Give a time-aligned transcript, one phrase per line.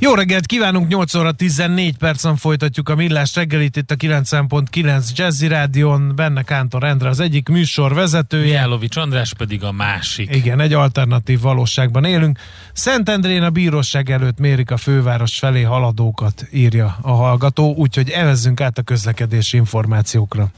[0.00, 5.46] Jó reggelt kívánunk, 8 óra 14 percen folytatjuk a Millás reggelit itt a 90.9 Jazzy
[5.46, 8.52] Rádion, benne Kántor Endre az egyik műsor vezetője.
[8.52, 10.34] Jálovics András pedig a másik.
[10.34, 12.38] Igen, egy alternatív valóságban élünk.
[12.72, 18.78] Szentendrén a bíróság előtt mérik a főváros felé haladókat, írja a hallgató, úgyhogy evezzünk át
[18.78, 20.48] a közlekedési információkra.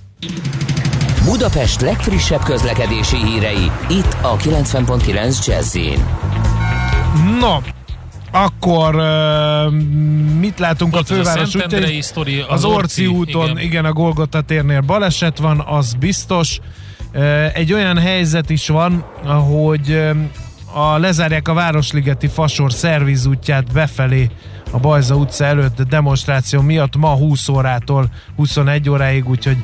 [1.24, 6.04] Budapest legfrissebb közlekedési hírei, itt a 90.9 Jazzin.
[7.40, 7.79] No,
[8.30, 9.72] akkor uh,
[10.38, 11.56] mit látunk Itt a főváros?
[12.00, 13.58] Sztori, az, az Orci úton, igen.
[13.58, 16.58] igen, a Golgota térnél baleset van, az biztos.
[17.14, 19.04] Uh, egy olyan helyzet is van,
[19.48, 20.16] hogy uh,
[20.72, 24.30] a, lezárják a Városligeti Fasor szervizútját befelé
[24.70, 29.56] a Bajza utca előtt demonstráció miatt ma 20 órától 21 óráig, úgyhogy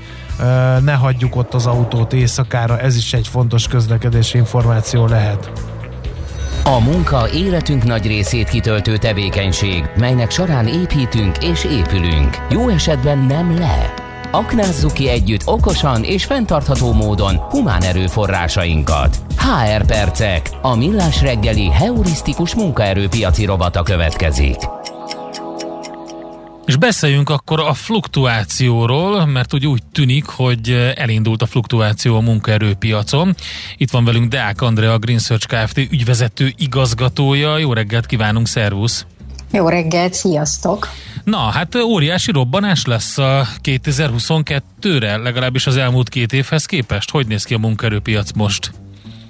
[0.81, 5.51] ne hagyjuk ott az autót éjszakára, ez is egy fontos közlekedési információ lehet.
[6.69, 12.37] A munka életünk nagy részét kitöltő tevékenység, melynek során építünk és épülünk.
[12.51, 13.95] Jó esetben nem le.
[14.31, 19.17] Aknázzuk ki együtt okosan és fenntartható módon humán erőforrásainkat.
[19.39, 24.76] HR Percek, a millás reggeli heurisztikus munkaerőpiaci robata következik.
[26.67, 33.35] És beszéljünk akkor a fluktuációról, mert úgy, úgy tűnik, hogy elindult a fluktuáció a munkaerőpiacon.
[33.77, 35.79] Itt van velünk Deák Andrea, a Green Search Kft.
[35.79, 37.59] ügyvezető igazgatója.
[37.59, 39.07] Jó reggelt kívánunk, szervusz!
[39.53, 40.89] Jó reggelt, sziasztok!
[41.25, 47.11] Na, hát óriási robbanás lesz a 2022-re, legalábbis az elmúlt két évhez képest.
[47.11, 48.71] Hogy néz ki a munkaerőpiac most?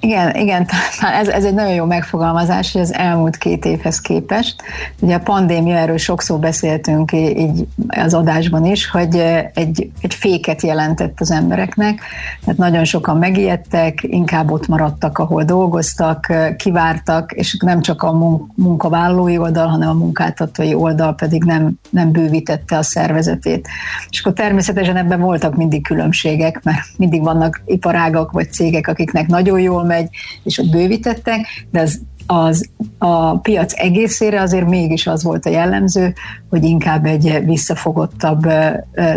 [0.00, 0.66] Igen, igen,
[1.20, 4.62] ez, ez egy nagyon jó megfogalmazás, hogy az elmúlt két évhez képest.
[5.00, 9.16] Ugye a pandémia, erről sokszor beszéltünk így az adásban is, hogy
[9.54, 12.00] egy, egy féket jelentett az embereknek,
[12.44, 18.12] tehát nagyon sokan megijedtek, inkább ott maradtak, ahol dolgoztak, kivártak, és nem csak a
[18.54, 23.68] munkavállalói oldal, hanem a munkáltatói oldal pedig nem, nem bővítette a szervezetét.
[24.10, 29.60] És akkor természetesen ebben voltak mindig különbségek, mert mindig vannak iparágak vagy cégek, akiknek nagyon
[29.60, 30.08] jól megy,
[30.42, 36.14] és ott bővítettek, de az az a piac egészére azért mégis az volt a jellemző,
[36.50, 38.52] hogy inkább egy visszafogottabb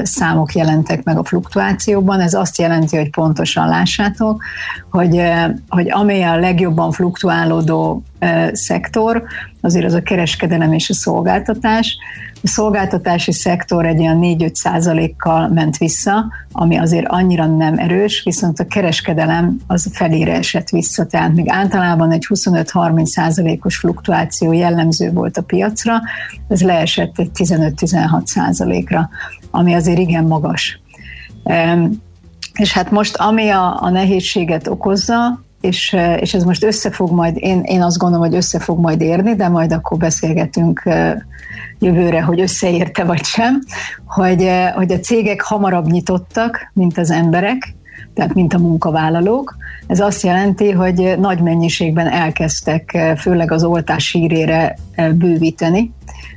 [0.03, 2.19] számok jelentek meg a fluktuációban.
[2.19, 4.43] Ez azt jelenti, hogy pontosan lássátok,
[4.89, 5.21] hogy,
[5.67, 8.03] hogy amely a legjobban fluktuálódó
[8.51, 9.23] szektor,
[9.61, 11.97] azért az a kereskedelem és a szolgáltatás,
[12.41, 18.59] a szolgáltatási szektor egy olyan 4-5 százalékkal ment vissza, ami azért annyira nem erős, viszont
[18.59, 25.37] a kereskedelem az felére esett vissza, tehát még általában egy 25-30 százalékos fluktuáció jellemző volt
[25.37, 26.01] a piacra,
[26.47, 29.09] ez leesett egy 15-16 százalékra,
[29.51, 30.81] ami azért igen magas.
[32.53, 37.35] És hát most ami a, a nehézséget okozza, és, és ez most össze fog majd,
[37.37, 40.83] én, én azt gondolom, hogy össze fog majd érni, de majd akkor beszélgetünk
[41.79, 43.61] jövőre, hogy összeérte vagy sem,
[44.05, 47.73] hogy, hogy a cégek hamarabb nyitottak, mint az emberek,
[48.13, 49.57] tehát mint a munkavállalók.
[49.87, 54.75] Ez azt jelenti, hogy nagy mennyiségben elkezdtek főleg az oltás hírére
[55.13, 55.93] bővíteni,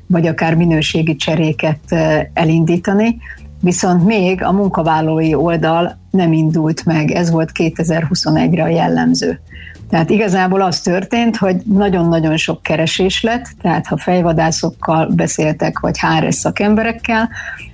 [0.06, 1.94] vagy akár minőségi cseréket
[2.32, 3.18] elindítani,
[3.62, 9.40] viszont még a munkavállalói oldal nem indult meg, ez volt 2021-re a jellemző.
[9.90, 16.32] Tehát igazából az történt, hogy nagyon-nagyon sok keresés lett, tehát ha fejvadászokkal beszéltek, vagy HR
[16.32, 17.28] szakemberekkel,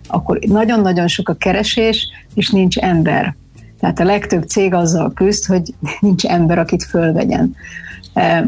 [0.06, 3.34] akkor nagyon-nagyon sok a keresés, és nincs ember.
[3.81, 7.55] Tehát a legtöbb cég azzal küzd, hogy nincs ember, akit fölvegyen.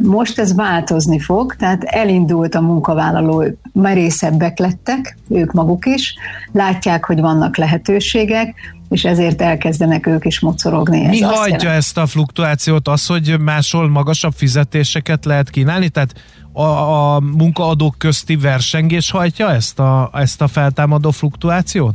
[0.03, 6.15] Most ez változni fog, tehát elindult a munkavállaló, merészebbek lettek, ők maguk is,
[6.53, 8.55] látják, hogy vannak lehetőségek,
[8.89, 11.07] és ezért elkezdenek ők is mocorogni.
[11.07, 12.89] Mi ez hagyja ezt a fluktuációt?
[12.89, 15.89] Az, hogy máshol magasabb fizetéseket lehet kínálni?
[15.89, 16.15] Tehát
[16.53, 21.95] a, a munkaadók közti versengés hajtja ezt a, ezt a feltámadó fluktuációt?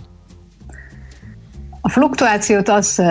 [1.81, 3.01] A fluktuációt az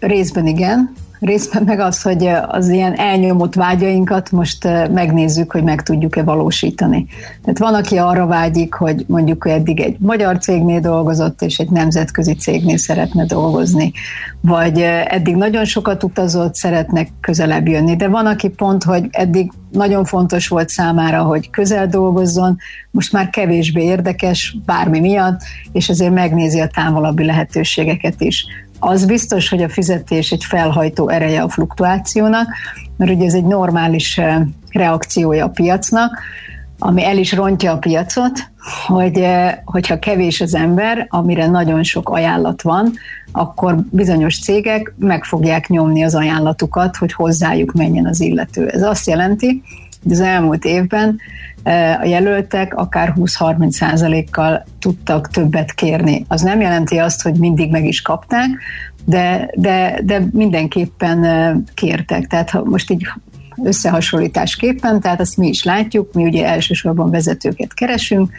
[0.00, 6.22] részben igen, részben meg az, hogy az ilyen elnyomott vágyainkat most megnézzük, hogy meg tudjuk-e
[6.22, 7.06] valósítani.
[7.42, 12.34] Tehát van, aki arra vágyik, hogy mondjuk eddig egy magyar cégnél dolgozott, és egy nemzetközi
[12.34, 13.92] cégnél szeretne dolgozni,
[14.40, 20.04] vagy eddig nagyon sokat utazott, szeretnek közelebb jönni, de van, aki pont, hogy eddig nagyon
[20.04, 22.56] fontos volt számára, hogy közel dolgozzon,
[22.90, 25.40] most már kevésbé érdekes bármi miatt,
[25.72, 28.46] és ezért megnézi a távolabbi lehetőségeket is.
[28.78, 32.46] Az biztos, hogy a fizetés egy felhajtó ereje a fluktuációnak,
[32.96, 36.18] mert ugye ez egy normális eh, reakciója a piacnak,
[36.78, 38.50] ami el is rontja a piacot,
[38.86, 42.92] hogy eh, hogyha kevés az ember, amire nagyon sok ajánlat van,
[43.32, 48.68] akkor bizonyos cégek meg fogják nyomni az ajánlatukat, hogy hozzájuk menjen az illető.
[48.68, 49.62] Ez azt jelenti,
[50.10, 51.20] az elmúlt évben
[52.00, 56.24] a jelöltek akár 20-30 százalékkal tudtak többet kérni.
[56.28, 58.48] Az nem jelenti azt, hogy mindig meg is kapták,
[59.04, 62.26] de, de, de mindenképpen kértek.
[62.26, 63.06] Tehát ha most így
[63.62, 68.30] összehasonlításképpen, tehát azt mi is látjuk, mi ugye elsősorban vezetőket keresünk.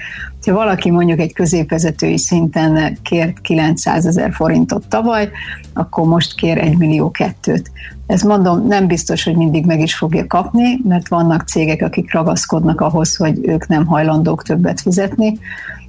[0.46, 5.30] Ha valaki mondjuk egy középvezetői szinten kért 900 ezer forintot tavaly,
[5.74, 7.72] akkor most kér 1 millió kettőt.
[8.08, 12.82] Ez mondom, nem biztos, hogy mindig meg is fogja kapni, mert vannak cégek, akik ragaszkodnak
[12.82, 15.40] ahhoz, hogy ők nem hajlandók többet fizetni,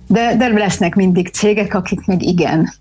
[0.06, 2.72] de, de lesznek mindig cégek, akik meg igen.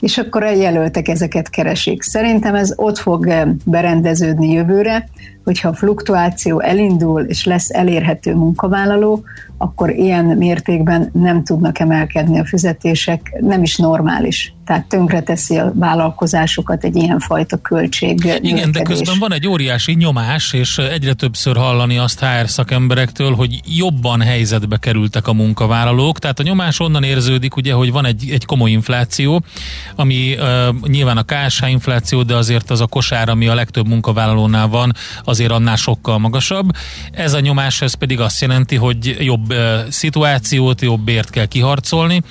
[0.00, 2.02] És akkor a jelöltek ezeket keresik.
[2.02, 3.34] Szerintem ez ott fog
[3.64, 5.08] berendeződni jövőre,
[5.44, 9.24] hogyha a fluktuáció elindul, és lesz elérhető munkavállaló,
[9.58, 14.54] akkor ilyen mértékben nem tudnak emelkedni a fizetések, nem is normális.
[14.64, 18.38] Tehát tönkreteszi a vállalkozásokat egy ilyenfajta költség.
[18.40, 23.60] Igen, de közben van egy óriási nyomás, és egyre többször hallani azt HR szakemberektől, hogy
[23.76, 26.18] jobban helyzetbe kerültek a munkavállalók.
[26.18, 29.42] Tehát a nyomás onnan érződik, ugye, hogy van egy, egy komoly infláció,
[29.96, 34.68] ami uh, nyilván a KSH infláció, de azért az a kosár, ami a legtöbb munkavállalónál
[34.68, 34.92] van,
[35.34, 36.70] azért annál sokkal magasabb.
[37.12, 39.54] Ez a nyomás, ez pedig azt jelenti, hogy jobb
[39.88, 42.22] szituációt, jobb bért kell kiharcolni,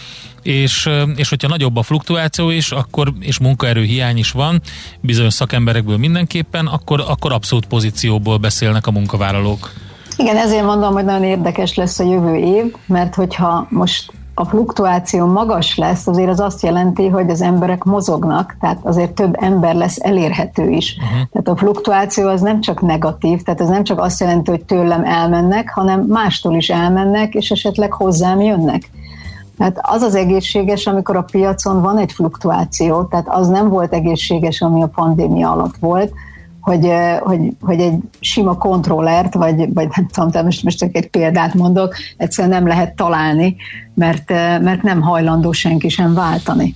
[0.43, 4.61] és, és hogyha nagyobb a fluktuáció is, akkor, és munkaerő hiány is van,
[5.01, 9.71] bizonyos szakemberekből mindenképpen, akkor, akkor abszolút pozícióból beszélnek a munkavállalók.
[10.17, 15.25] Igen, ezért mondom, hogy nagyon érdekes lesz a jövő év, mert hogyha most a fluktuáció
[15.25, 19.99] magas lesz, azért az azt jelenti, hogy az emberek mozognak, tehát azért több ember lesz
[19.99, 20.97] elérhető is.
[20.97, 21.27] Uh-huh.
[21.31, 25.03] Tehát a fluktuáció az nem csak negatív, tehát ez nem csak azt jelenti, hogy tőlem
[25.03, 28.89] elmennek, hanem mástól is elmennek, és esetleg hozzám jönnek.
[29.57, 34.61] Tehát az az egészséges, amikor a piacon van egy fluktuáció, tehát az nem volt egészséges,
[34.61, 36.13] ami a pandémia alatt volt,
[36.63, 41.53] hogy, hogy, hogy egy sima kontrollert, vagy, vagy nem tudom, most, most csak egy példát
[41.53, 43.55] mondok, egyszerűen nem lehet találni,
[43.93, 44.29] mert,
[44.61, 46.75] mert nem hajlandó senki sem váltani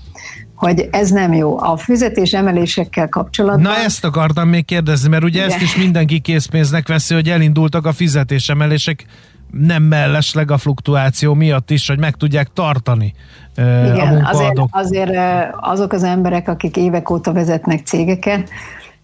[0.56, 1.60] hogy ez nem jó.
[1.60, 3.62] A fizetés emelésekkel kapcsolatban...
[3.62, 7.86] Na ezt akartam még kérdezni, mert ugye, ugye ezt is mindenki készpénznek veszi, hogy elindultak
[7.86, 9.06] a fizetésemelések
[9.51, 13.13] nem mellesleg a fluktuáció miatt is, hogy meg tudják tartani
[13.56, 14.69] Igen, a munkaadók.
[14.72, 18.50] Azért, azért azok az emberek, akik évek óta vezetnek cégeket,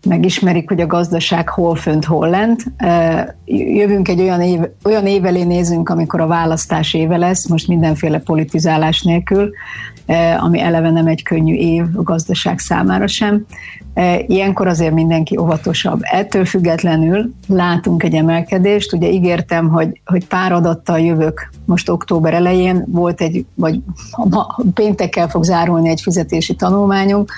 [0.06, 2.64] megismerik, hogy a gazdaság hol fönt, hol lent.
[3.46, 9.02] Jövünk egy olyan, év, olyan év nézünk, amikor a választás éve lesz, most mindenféle politizálás
[9.02, 9.50] nélkül,
[10.40, 13.46] ami eleve nem egy könnyű év a gazdaság számára sem.
[14.28, 16.00] Ilyenkor azért mindenki óvatosabb.
[16.02, 18.94] Ettől függetlenül látunk egy emelkedést.
[18.94, 22.84] Ugye ígértem, hogy, hogy pár adattal jövök most október elején.
[22.88, 23.80] Volt egy, vagy
[24.30, 27.32] ma, péntekkel fog zárulni egy fizetési tanulmányunk,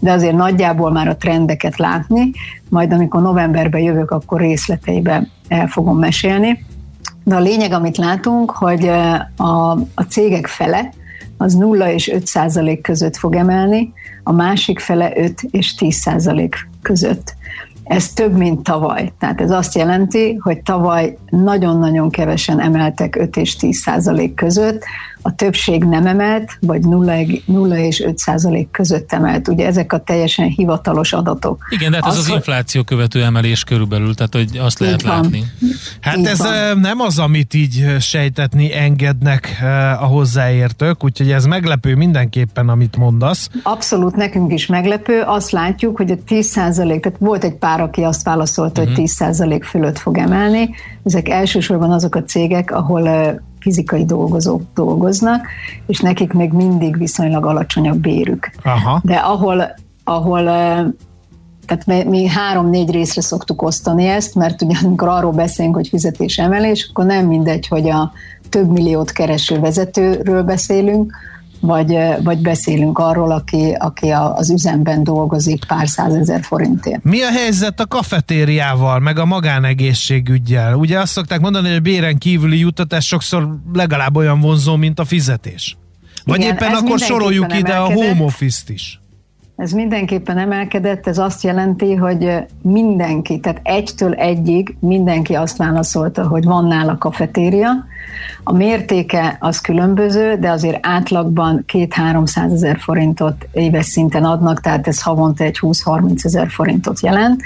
[0.00, 2.30] de azért nagyjából már a trendeket látni,
[2.68, 6.64] majd amikor novemberben jövök, akkor részleteiben el fogom mesélni.
[7.24, 8.88] De a lényeg, amit látunk, hogy
[9.36, 10.90] a, a cégek fele
[11.36, 16.68] az 0 és 5 százalék között fog emelni, a másik fele 5 és 10 százalék
[16.82, 17.34] között.
[17.84, 19.12] Ez több, mint tavaly.
[19.18, 24.84] Tehát ez azt jelenti, hogy tavaly nagyon-nagyon kevesen emeltek 5 és 10 százalék között,
[25.22, 29.48] a többség nem emelt, vagy 0, 0 és 5 százalék között emelt.
[29.48, 31.58] Ugye ezek a teljesen hivatalos adatok.
[31.70, 35.20] Igen, de hát az az, az infláció követő emelés körülbelül, tehát hogy azt lehet van.
[35.20, 35.44] látni.
[36.00, 36.78] Hát így ez van.
[36.78, 39.62] nem az, amit így sejtetni engednek
[40.00, 43.48] a hozzáértők, úgyhogy ez meglepő mindenképpen, amit mondasz.
[43.62, 45.22] Abszolút nekünk is meglepő.
[45.26, 48.96] Azt látjuk, hogy a 10 százalék, tehát volt egy pár, aki azt válaszolta, uh-huh.
[48.96, 49.24] hogy 10 mhm.
[49.24, 50.70] százalék fölött fog emelni.
[51.04, 53.08] Ezek elsősorban azok a cégek, ahol
[53.60, 55.46] fizikai dolgozók dolgoznak,
[55.86, 58.50] és nekik még mindig viszonylag alacsony a bérük.
[58.62, 59.00] Aha.
[59.04, 59.74] De ahol,
[60.04, 60.44] ahol
[61.66, 66.88] tehát mi három-négy részre szoktuk osztani ezt, mert ugye amikor arról beszélünk, hogy fizetés emelés,
[66.90, 68.12] akkor nem mindegy, hogy a
[68.48, 71.12] több milliót kereső vezetőről beszélünk,
[71.60, 77.04] vagy, vagy beszélünk arról, aki, aki az üzemben dolgozik pár százezer forintért.
[77.04, 80.74] Mi a helyzet a kafetériával, meg a magánegészségügyel?
[80.74, 85.04] Ugye azt szokták mondani, hogy a béren kívüli juttatás sokszor legalább olyan vonzó, mint a
[85.04, 85.76] fizetés.
[86.24, 88.99] Vagy Igen, éppen akkor soroljuk ide a home office-t is.
[89.60, 96.44] Ez mindenképpen emelkedett, ez azt jelenti, hogy mindenki, tehát egytől egyig mindenki azt válaszolta, hogy
[96.44, 97.70] van nála kafetéria.
[98.42, 105.02] A mértéke az különböző, de azért átlagban 2-300 ezer forintot éves szinten adnak, tehát ez
[105.02, 107.42] havonta egy 20-30 ezer forintot jelent.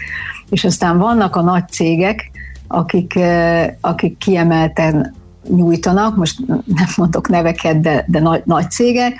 [0.50, 2.30] És aztán vannak a nagy cégek,
[2.68, 3.18] akik,
[3.80, 5.14] akik kiemelten
[5.48, 9.14] nyújtanak, most nem mondok neveket, de, de nagy, nagy cégek,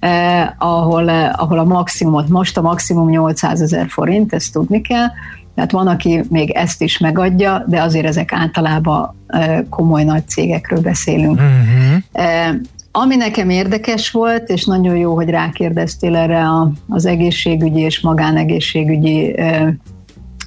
[0.00, 5.06] eh, ahol, eh, ahol a maximumot, most a maximum 800 ezer forint, ezt tudni kell,
[5.54, 10.80] tehát van, aki még ezt is megadja, de azért ezek általában eh, komoly nagy cégekről
[10.80, 11.34] beszélünk.
[11.34, 12.02] Uh-huh.
[12.12, 12.54] Eh,
[12.90, 19.38] ami nekem érdekes volt, és nagyon jó, hogy rákérdeztél erre a, az egészségügyi és magánegészségügyi
[19.38, 19.68] eh,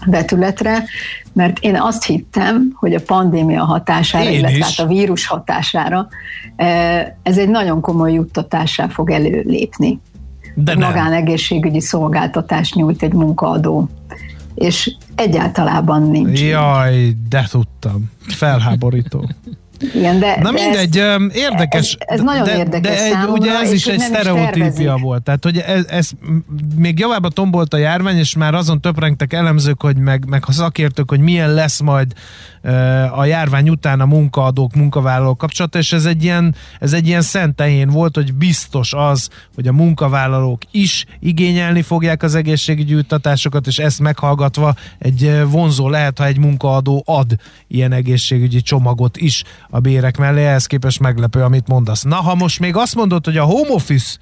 [0.05, 0.83] vetületre,
[1.33, 6.07] mert én azt hittem, hogy a pandémia hatására, én illetve hát a vírus hatására
[6.55, 9.99] eh, ez egy nagyon komoly juttatássá fog előlépni.
[10.55, 10.89] De nem.
[10.89, 13.89] Magánegészségügyi szolgáltatást nyújt egy munkaadó.
[14.55, 16.41] És egyáltalán nincs.
[16.41, 18.11] Jaj, de tudtam.
[18.27, 19.29] Felháborító.
[19.79, 21.97] Igen, de, Na de mindegy, ez, érdekes.
[21.99, 25.23] Ez, ez nagyon de, érdekes De egy, ugye ez is egy sztereotípia volt.
[25.23, 26.09] Tehát, hogy ez, ez
[26.75, 31.19] még javába tombolt a járvány, és már azon töprengtek elemzők, hogy meg, meg szakértők, hogy
[31.19, 32.13] milyen lesz majd
[33.15, 37.55] a járvány után a munkaadók, munkavállalók kapcsolata, és ez egy ilyen, ez egy ilyen szent
[37.55, 43.77] tehén volt, hogy biztos az, hogy a munkavállalók is igényelni fogják az egészségügyi juttatásokat, és
[43.77, 47.35] ezt meghallgatva egy vonzó lehet, ha egy munkaadó ad
[47.67, 52.03] ilyen egészségügyi csomagot is a bérek mellé, ehhez képest meglepő, amit mondasz.
[52.03, 54.17] Na, ha most még azt mondod, hogy a home office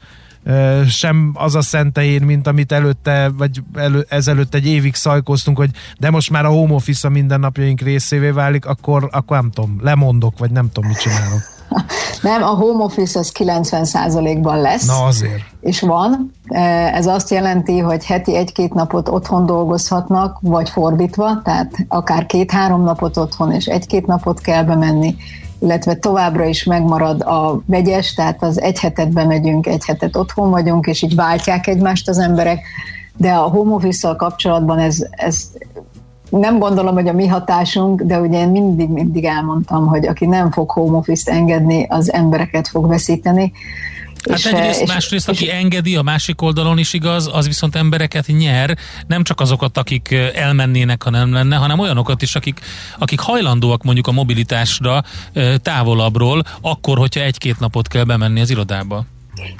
[0.87, 5.69] sem az a szentehén, mint amit előtte, vagy elő, ezelőtt egy évig szajkoztunk, hogy
[5.99, 10.37] de most már a home office a mindennapjaink részévé válik, akkor, akkor nem tudom, lemondok,
[10.37, 11.52] vagy nem tudom, mit csinálok.
[12.21, 14.85] Nem, a home office az 90%-ban lesz.
[14.85, 15.43] Na azért.
[15.61, 16.33] És van.
[16.93, 23.17] Ez azt jelenti, hogy heti egy-két napot otthon dolgozhatnak, vagy fordítva, tehát akár két-három napot
[23.17, 25.15] otthon, és egy-két napot kell bemenni,
[25.59, 30.85] illetve továbbra is megmarad a vegyes, tehát az egy hetet bemegyünk, egy hetet otthon vagyunk,
[30.85, 32.65] és így váltják egymást az emberek,
[33.17, 35.49] de a home office kapcsolatban ez, ez
[36.39, 40.51] nem gondolom, hogy a mi hatásunk, de ugye én mindig, mindig elmondtam, hogy aki nem
[40.51, 43.51] fog home office-t engedni, az embereket fog veszíteni,
[44.29, 47.75] Hát és, egyrészt, és, másrészt, és, aki engedi, a másik oldalon is igaz, az viszont
[47.75, 52.59] embereket nyer, nem csak azokat, akik elmennének, ha nem lenne, hanem olyanokat is, akik,
[52.99, 55.03] akik hajlandóak mondjuk a mobilitásra
[55.61, 59.05] távolabbról, akkor, hogyha egy-két napot kell bemenni az irodába.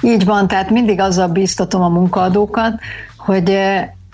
[0.02, 2.80] Így van, tehát mindig azzal bíztatom a munkaadókat,
[3.18, 3.58] hogy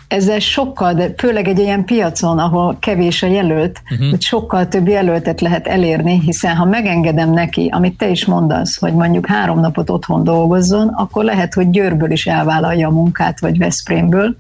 [0.10, 4.10] ezzel sokkal, de főleg egy ilyen piacon, ahol kevés a jelölt, uh-huh.
[4.10, 8.94] hogy sokkal több jelöltet lehet elérni, hiszen ha megengedem neki, amit te is mondasz, hogy
[8.94, 14.36] mondjuk három napot otthon dolgozzon, akkor lehet, hogy Győrből is elvállalja a munkát, vagy Veszprémből,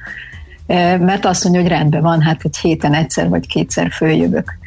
[0.99, 4.57] mert azt mondja, hogy rendben van, hát egy héten egyszer vagy kétszer följövök.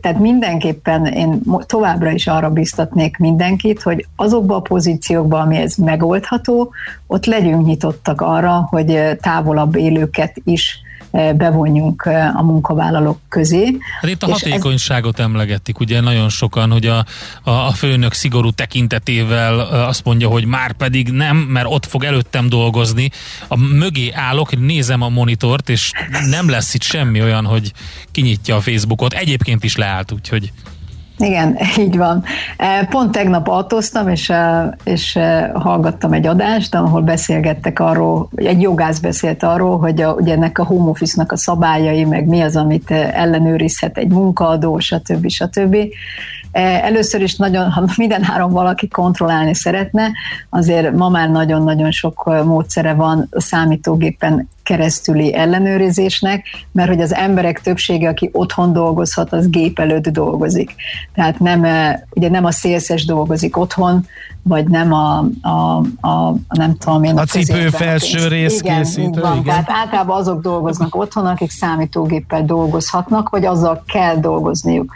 [0.00, 6.72] Tehát mindenképpen én továbbra is arra biztatnék mindenkit, hogy azokba a pozíciókba, ami ez megoldható,
[7.06, 12.02] ott legyünk nyitottak arra, hogy távolabb élőket is bevonjunk
[12.34, 13.76] a munkavállalók közé.
[14.00, 15.24] Hát itt a hatékonyságot ez...
[15.24, 17.04] emlegetik, ugye nagyon sokan, hogy a,
[17.42, 22.48] a, a főnök szigorú tekintetével azt mondja, hogy már pedig nem, mert ott fog előttem
[22.48, 23.10] dolgozni.
[23.48, 25.92] A mögé állok, nézem a monitort, és
[26.30, 27.72] nem lesz itt semmi olyan, hogy
[28.12, 29.12] kinyitja a Facebookot.
[29.12, 30.52] Egyébként is leállt, úgyhogy...
[31.18, 32.24] Igen, így van.
[32.56, 38.60] E, pont tegnap autóztam, és, e, és e, hallgattam egy adást, ahol beszélgettek arról, egy
[38.60, 42.56] jogász beszélt arról, hogy a, ugye ennek a home office-nak a szabályai, meg mi az,
[42.56, 45.28] amit ellenőrizhet egy munkaadó, stb.
[45.28, 45.76] stb.
[46.52, 50.10] Először is nagyon, ha minden három valaki kontrollálni szeretne,
[50.50, 57.60] azért ma már nagyon-nagyon sok módszere van a számítógépen keresztüli ellenőrizésnek, mert hogy az emberek
[57.60, 60.74] többsége, aki otthon dolgozhat, az gép előtt dolgozik.
[61.14, 61.66] Tehát nem,
[62.10, 64.06] ugye nem a szélszes dolgozik otthon,
[64.42, 67.16] vagy nem a, a, a, a nem tudom én.
[67.16, 69.20] A, a cipő felső rész igen, készítő.
[69.20, 69.32] Van.
[69.32, 69.44] Igen.
[69.44, 74.92] Tehát általában azok dolgoznak otthon, akik számítógéppel dolgozhatnak, vagy azzal kell dolgozniuk.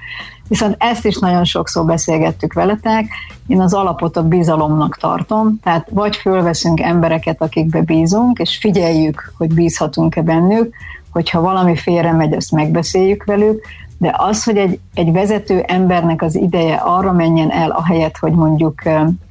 [0.52, 3.06] Viszont ezt is nagyon sokszor beszélgettük veletek,
[3.46, 9.54] én az alapot a bizalomnak tartom, tehát vagy fölveszünk embereket, akikbe bízunk, és figyeljük, hogy
[9.54, 10.74] bízhatunk-e bennük,
[11.10, 13.66] hogyha valami félre megy, azt megbeszéljük velük,
[13.98, 18.82] de az, hogy egy, egy vezető embernek az ideje arra menjen el, ahelyett, hogy mondjuk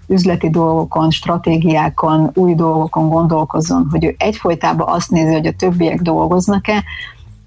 [0.08, 6.84] üzleti dolgokon, stratégiákon, új dolgokon gondolkozzon, hogy ő egyfolytában azt nézi, hogy a többiek dolgoznak-e,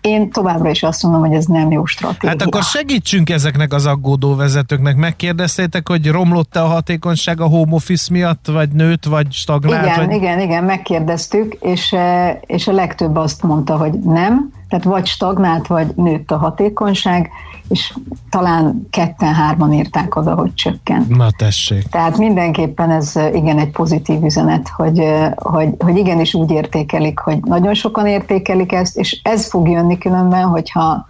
[0.04, 2.28] én továbbra is azt mondom, hogy ez nem jó stratégia.
[2.28, 4.96] Hát akkor segítsünk ezeknek az aggódó vezetőknek.
[4.96, 9.84] Megkérdeztétek, hogy romlott-e a hatékonyság a home office miatt, vagy nőtt, vagy stagnált?
[9.84, 10.16] Igen, vagy...
[10.16, 15.66] igen, igen, megkérdeztük, és, eh, és a legtöbb azt mondta, hogy nem, tehát vagy stagnált,
[15.66, 17.30] vagy nőtt a hatékonyság,
[17.68, 17.94] és
[18.30, 21.06] talán ketten-hárman írták oda, hogy csökken.
[21.09, 21.83] Na tessék.
[21.83, 25.02] Tehát mindenképpen ez igen egy pozitív üzenet, hogy,
[25.35, 30.44] hogy, hogy igenis úgy értékelik, hogy nagyon sokan értékelik ezt, és ez fog jönni különben,
[30.44, 31.06] hogyha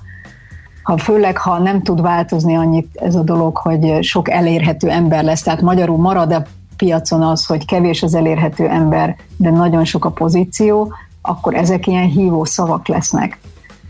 [0.83, 5.43] ha főleg, ha nem tud változni annyit ez a dolog, hogy sok elérhető ember lesz,
[5.43, 6.45] tehát magyarul marad a
[6.77, 10.93] piacon az, hogy kevés az elérhető ember, de nagyon sok a pozíció,
[11.23, 13.39] akkor ezek ilyen hívó szavak lesznek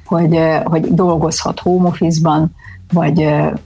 [0.04, 2.54] hogy, hogy dolgozhat home office-ban,
[2.92, 3.18] vagy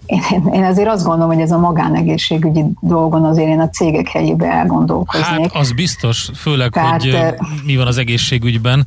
[0.06, 4.46] én, én azért azt gondolom, hogy ez a magánegészségügyi dolgon azért én a cégek helyébe
[4.46, 5.52] elgondolkoznék.
[5.52, 8.86] Hát az biztos, főleg, Tehát, hogy mi van az egészségügyben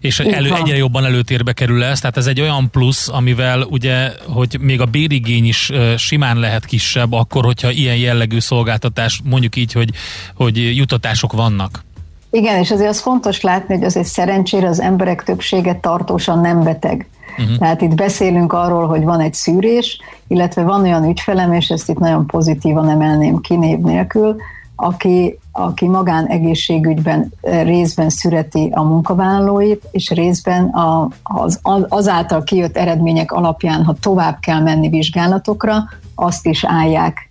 [0.00, 4.56] és elő, egyre jobban előtérbe kerül ez, tehát ez egy olyan plusz, amivel ugye, hogy
[4.60, 9.90] még a bérigény is simán lehet kisebb, akkor, hogyha ilyen jellegű szolgáltatás, mondjuk így, hogy,
[10.34, 11.84] hogy jutatások vannak.
[12.36, 17.06] Igen, és azért az fontos látni, hogy azért szerencsére az emberek többsége tartósan nem beteg.
[17.38, 17.58] Uh-huh.
[17.58, 21.98] Tehát itt beszélünk arról, hogy van egy szűrés, illetve van olyan ügyfelem, és ezt itt
[21.98, 24.36] nagyon pozitívan emelném ki név nélkül,
[24.76, 33.84] aki, aki magánegészségügyben részben szüreti a munkavállalóit, és részben a, az, azáltal kijött eredmények alapján,
[33.84, 37.25] ha tovább kell menni vizsgálatokra, azt is állják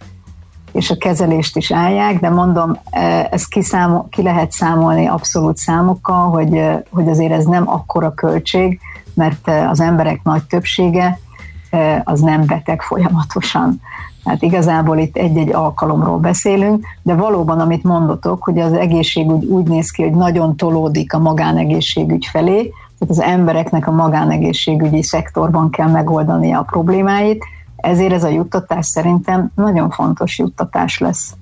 [0.75, 6.29] és a kezelést is állják, de mondom, e, ezt kiszámol, ki lehet számolni abszolút számokkal,
[6.29, 8.79] hogy, e, hogy azért ez nem akkora költség,
[9.13, 11.19] mert e, az emberek nagy többsége
[12.03, 13.81] az nem beteg folyamatosan.
[14.25, 19.91] Hát igazából itt egy-egy alkalomról beszélünk, de valóban, amit mondotok, hogy az egészségügy úgy néz
[19.91, 22.55] ki, hogy nagyon tolódik a magánegészségügy felé,
[22.99, 27.45] tehát az embereknek a magánegészségügyi szektorban kell megoldania a problémáit,
[27.85, 31.33] ezért ez a juttatás szerintem nagyon fontos juttatás lesz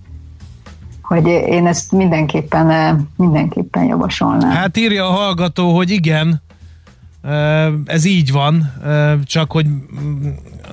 [1.03, 4.51] hogy én ezt mindenképpen, eh, mindenképpen javasolnám.
[4.51, 6.41] Hát írja a hallgató, hogy igen,
[7.21, 9.65] eh, ez így van, eh, csak hogy,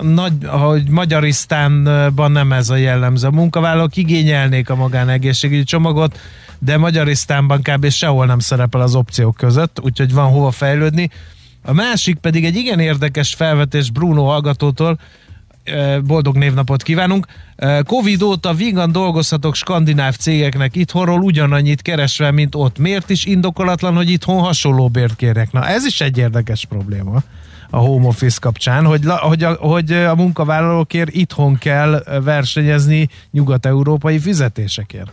[0.00, 3.26] nagy, hogy Magyarisztánban nem ez a jellemző.
[3.26, 6.18] A munkavállalók igényelnék a magánegészségügyi csomagot,
[6.58, 7.88] de Magyarisztánban kb.
[7.88, 11.10] sehol nem szerepel az opciók között, úgyhogy van hova fejlődni.
[11.64, 14.98] A másik pedig egy igen érdekes felvetés Bruno hallgatótól,
[16.04, 17.26] boldog névnapot kívánunk.
[17.86, 22.78] Covid óta vígan dolgozhatok skandináv cégeknek itthonról ugyanannyit keresve, mint ott.
[22.78, 25.52] Miért is indokolatlan, hogy itthon hasonló bért kérek?
[25.52, 27.22] Na, ez is egy érdekes probléma
[27.70, 35.12] a home office kapcsán, hogy, hogy, a, hogy a munkavállalókért itthon kell versenyezni nyugat-európai fizetésekért.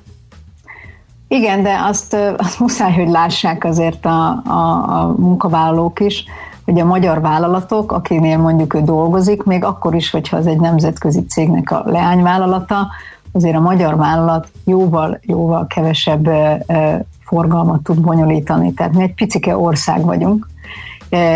[1.27, 6.23] Igen, de azt, azt muszáj, hogy lássák azért a, a, a munkavállalók is,
[6.67, 11.25] hogy a magyar vállalatok, akinél mondjuk ő dolgozik, még akkor is, hogyha az egy nemzetközi
[11.25, 12.87] cégnek a leányvállalata,
[13.31, 16.29] azért a magyar vállalat jóval, jóval kevesebb
[17.19, 18.73] forgalmat tud bonyolítani.
[18.73, 20.47] Tehát mi egy picike ország vagyunk.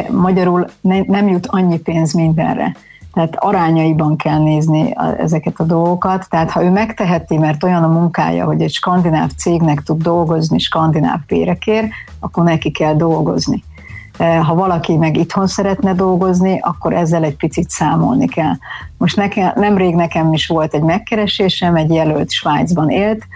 [0.10, 0.66] Magyarul
[1.08, 2.76] nem jut annyi pénz mindenre.
[3.14, 6.30] Tehát arányaiban kell nézni ezeket a dolgokat.
[6.30, 11.20] Tehát ha ő megteheti, mert olyan a munkája, hogy egy skandináv cégnek tud dolgozni skandináv
[11.28, 11.88] bérekért,
[12.20, 13.64] akkor neki kell dolgozni.
[14.18, 18.54] Ha valaki meg itthon szeretne dolgozni, akkor ezzel egy picit számolni kell.
[18.98, 23.28] Most nekem, nemrég nekem is volt egy megkeresésem, egy jelölt Svájcban élt,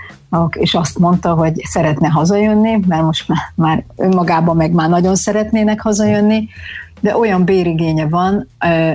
[0.51, 5.81] és azt mondta, hogy szeretne hazajönni, mert most már, már önmagában meg már nagyon szeretnének
[5.81, 6.47] hazajönni,
[6.99, 8.47] de olyan bérigénye van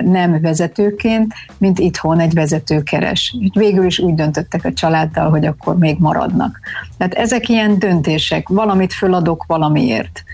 [0.04, 3.36] nem vezetőként, mint itthon egy vezető keres.
[3.52, 6.60] Végül is úgy döntöttek a családdal, hogy akkor még maradnak.
[6.98, 10.24] Tehát ezek ilyen döntések, valamit föladok valamiért.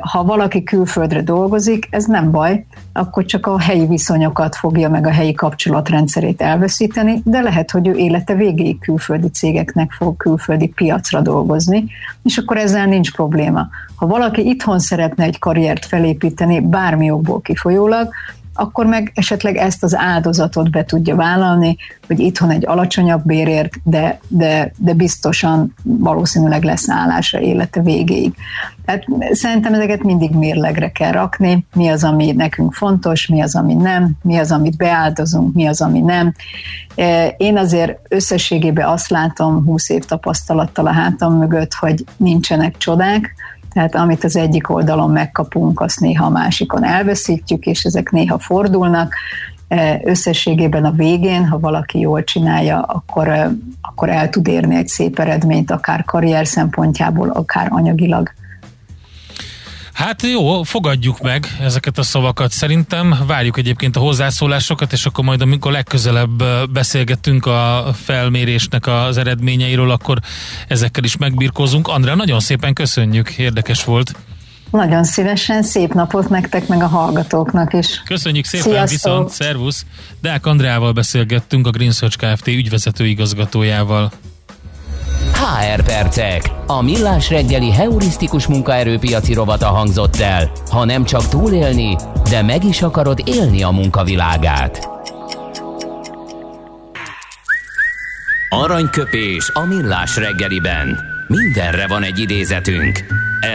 [0.00, 5.10] Ha valaki külföldre dolgozik, ez nem baj, akkor csak a helyi viszonyokat fogja meg a
[5.10, 11.84] helyi kapcsolatrendszerét elveszíteni, de lehet, hogy ő élete végéig külföldi cégeknek fog külföldi piacra dolgozni,
[12.22, 13.68] és akkor ezzel nincs probléma.
[13.96, 18.08] Ha valaki itthon szeretne egy karriert felépíteni, bármi okból kifolyólag,
[18.56, 24.20] akkor meg esetleg ezt az áldozatot be tudja vállalni, hogy itthon egy alacsonyabb bérért, de,
[24.28, 28.34] de, de biztosan valószínűleg lesz állása élete végéig.
[28.84, 33.74] Tehát szerintem ezeket mindig mérlegre kell rakni, mi az, ami nekünk fontos, mi az, ami
[33.74, 36.34] nem, mi az, amit beáldozunk, mi az, ami nem.
[36.94, 43.34] E, én azért összességében azt látom 20 év tapasztalattal a hátam mögött, hogy nincsenek csodák,
[43.76, 49.14] tehát amit az egyik oldalon megkapunk, azt néha a másikon elveszítjük, és ezek néha fordulnak.
[50.04, 53.28] összességében a végén, ha valaki jól csinálja, akkor,
[53.80, 58.30] akkor el tud érni egy szép eredményt, akár karrier szempontjából, akár anyagilag.
[59.96, 62.50] Hát jó, fogadjuk meg ezeket a szavakat.
[62.50, 69.90] Szerintem várjuk egyébként a hozzászólásokat, és akkor majd amikor legközelebb beszélgetünk a felmérésnek az eredményeiről,
[69.90, 70.18] akkor
[70.68, 71.88] ezekkel is megbirkózunk.
[71.88, 74.14] Andrea, nagyon szépen köszönjük, érdekes volt.
[74.70, 78.02] Nagyon szívesen, szép napot nektek, meg a hallgatóknak is.
[78.04, 78.90] Köszönjük szépen, Sziasztok.
[78.90, 79.86] viszont szervusz!
[80.20, 82.48] Deák Andreával beszélgettünk, a Green Search Kft.
[82.48, 84.12] ügyvezető igazgatójával.
[85.32, 86.50] HR Percek.
[86.66, 90.50] A millás reggeli heurisztikus munkaerőpiaci rovata hangzott el.
[90.70, 91.96] Ha nem csak túlélni,
[92.30, 94.88] de meg is akarod élni a munkavilágát.
[98.48, 100.98] Aranyköpés a millás reggeliben.
[101.26, 103.04] Mindenre van egy idézetünk.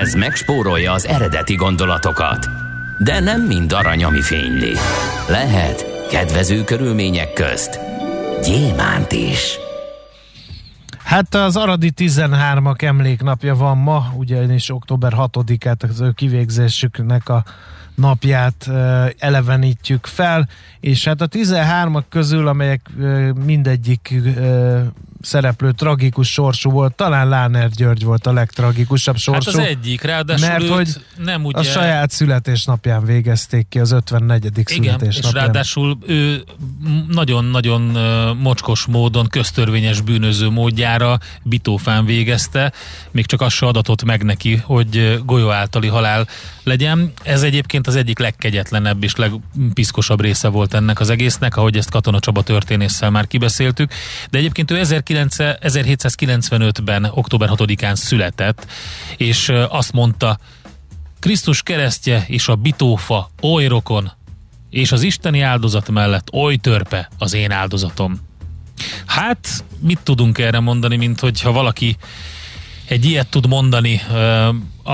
[0.02, 2.48] Ez megspórolja az eredeti gondolatokat.
[2.98, 4.74] De nem mind arany, ami fényli.
[5.28, 7.80] Lehet kedvező körülmények közt
[8.42, 9.60] gyémánt is.
[11.12, 17.43] Hát az Aradi 13-ak emléknapja van ma, ugyanis október 6-át az ő kivégzésüknek a
[17.95, 18.69] napját
[19.17, 22.89] elevenítjük fel, és hát a 13-ak közül, amelyek
[23.45, 24.13] mindegyik
[25.22, 29.52] szereplő tragikus sorsú volt, talán Láner György volt a legtragikusabb sorsú.
[29.52, 31.60] Hát az egyik, ráadásul mert hogy nem ugye...
[31.60, 34.46] a saját születésnapján végezték ki, az 54.
[34.46, 35.10] Igen, születésnapján.
[35.12, 36.44] és ráadásul ő
[37.08, 37.82] nagyon-nagyon
[38.38, 42.74] mocskos módon, köztörvényes bűnöző módjára bitófán végezte,
[43.12, 46.28] még csak az se adatott meg neki, hogy golyó általi halál
[46.63, 47.12] legyen.
[47.24, 52.19] Ez egyébként az egyik legkegyetlenebb és legpiszkosabb része volt ennek az egésznek, ahogy ezt Katona
[52.19, 53.91] Csaba történésszel már kibeszéltük.
[54.30, 58.67] De egyébként ő 1795-ben, október 6-án született,
[59.17, 60.39] és azt mondta,
[61.19, 64.12] Krisztus keresztje és a bitófa, oly rokon,
[64.69, 68.19] és az isteni áldozat mellett oly törpe az én áldozatom.
[69.06, 71.97] Hát, mit tudunk erre mondani, mint hogyha valaki
[72.91, 74.01] egy ilyet tud mondani
[74.84, 74.91] a,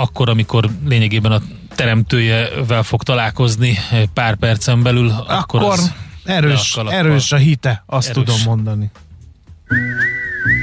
[0.00, 1.40] akkor, amikor lényegében a
[1.74, 3.78] teremtőjevel fog találkozni
[4.14, 5.92] pár percen belül, akkor, akkor az
[6.24, 8.24] erős, erős a hite, azt erős.
[8.24, 8.90] tudom mondani.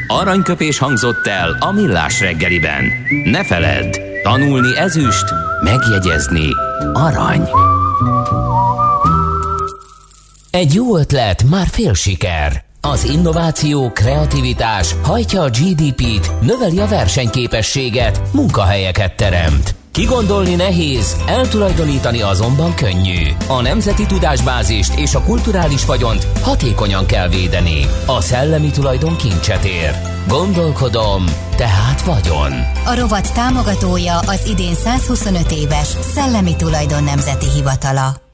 [0.07, 2.83] Aranyköpés hangzott el a millás reggeliben.
[3.23, 5.25] Ne feledd, tanulni ezüst,
[5.63, 6.47] megjegyezni
[6.93, 7.49] arany.
[10.49, 12.67] Egy jó ötlet, már fél siker.
[12.81, 19.75] Az innováció, kreativitás hajtja a GDP-t, növeli a versenyképességet, munkahelyeket teremt.
[19.91, 23.27] Kigondolni nehéz, eltulajdonítani azonban könnyű.
[23.47, 27.85] A nemzeti tudásbázist és a kulturális vagyont hatékonyan kell védeni.
[28.05, 29.95] A szellemi tulajdon kincset ér.
[30.27, 32.51] Gondolkodom, tehát vagyon.
[32.85, 38.28] A rovat támogatója az idén 125 éves Szellemi Tulajdon Nemzeti Hivatala.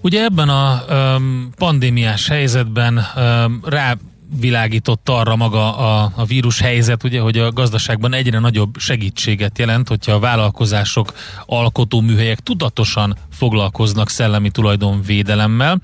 [0.00, 3.96] Ugye ebben a um, pandémiás helyzetben um, rá
[4.40, 9.88] világított arra maga a, a vírus helyzet, ugye, hogy a gazdaságban egyre nagyobb segítséget jelent,
[9.88, 11.12] hogyha a vállalkozások,
[11.46, 15.80] alkotó műhelyek tudatosan foglalkoznak szellemi tulajdonvédelemmel,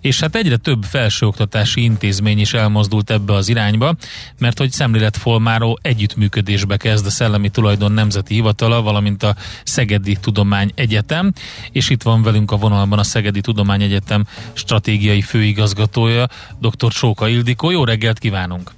[0.00, 3.94] és hát egyre több felsőoktatási intézmény is elmozdult ebbe az irányba,
[4.38, 11.32] mert hogy szemléletformáró együttműködésbe kezd a Szellemi Tulajdon Nemzeti Hivatala, valamint a Szegedi Tudomány Egyetem,
[11.72, 16.28] és itt van velünk a vonalban a Szegedi Tudomány Egyetem stratégiai főigazgatója,
[16.60, 16.90] dr.
[16.90, 17.74] Sóka Ildikó.
[17.76, 18.70] Jó reggelt kívánunk!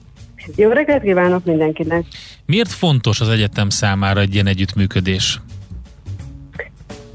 [0.56, 2.04] Jó reggelt kívánok mindenkinek!
[2.46, 5.40] Miért fontos az egyetem számára egy ilyen együttműködés?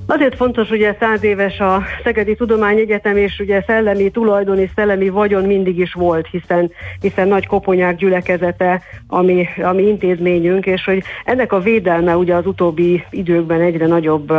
[0.05, 5.43] Azért fontos, ugye száz éves a Szegedi Tudományegyetem, és ugye szellemi tulajdon és szellemi vagyon
[5.43, 11.59] mindig is volt, hiszen, hiszen nagy koponyák gyülekezete, ami, ami intézményünk, és hogy ennek a
[11.59, 14.33] védelme ugye az utóbbi időkben egyre nagyobb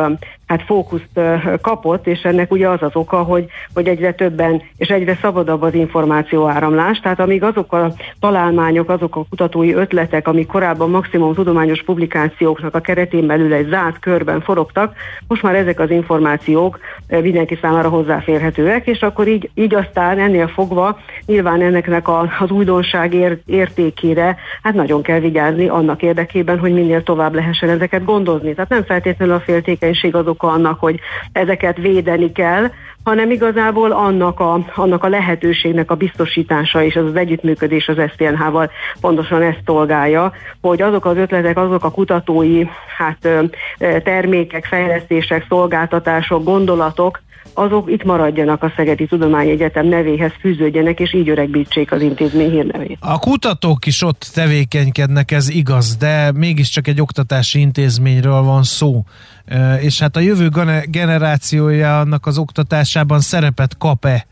[0.46, 1.20] hát fókuszt
[1.60, 5.74] kapott, és ennek ugye az az oka, hogy, hogy egyre többen és egyre szabadabb az
[5.74, 11.82] információ áramlás, tehát amíg azok a találmányok, azok a kutatói ötletek, amik korábban maximum tudományos
[11.82, 14.94] publikációknak a keretén belül egy zárt körben forogtak,
[15.28, 16.78] most már ezek az információk
[17.08, 23.14] mindenki számára hozzáférhetőek, és akkor így, így aztán ennél fogva nyilván ennek a, az újdonság
[23.14, 28.54] ér, értékére hát nagyon kell vigyázni annak érdekében, hogy minél tovább lehessen ezeket gondozni.
[28.54, 31.00] Tehát nem feltétlenül a féltékenység az oka annak, hogy
[31.32, 32.70] ezeket védeni kell,
[33.04, 38.70] hanem igazából annak a, annak a lehetőségnek a biztosítása és az az együttműködés az SZTNH-val
[39.00, 42.64] pontosan ezt szolgálja, hogy azok az ötletek, azok a kutatói
[42.96, 43.28] hát,
[43.78, 47.20] termékek, fejlesztések, szolgáltatások, gondolatok,
[47.54, 52.96] azok itt maradjanak a Szegedi Tudományegyetem nevéhez fűződjenek, és így öregbítsék az intézmény hírnevét.
[53.00, 59.04] A kutatók is ott tevékenykednek, ez igaz, de mégiscsak egy oktatási intézményről van szó.
[59.80, 60.48] És hát a jövő
[60.84, 64.26] generációja annak az oktatásában szerepet kap-e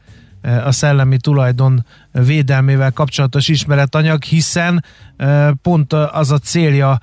[0.64, 4.84] a szellemi tulajdon védelmével kapcsolatos ismeretanyag, hiszen
[5.62, 6.98] pont az a célja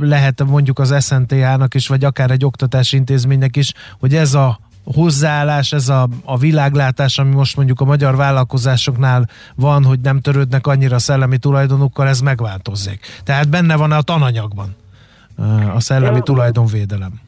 [0.00, 4.58] lehet mondjuk az SNTH-nak is, vagy akár egy oktatási intézménynek is, hogy ez a
[4.94, 10.66] hozzáállás, ez a, a világlátás, ami most mondjuk a magyar vállalkozásoknál van, hogy nem törődnek
[10.66, 13.06] annyira a szellemi tulajdonukkal, ez megváltozzék.
[13.24, 14.76] Tehát benne van a tananyagban
[15.74, 17.25] a szellemi tulajdonvédelem.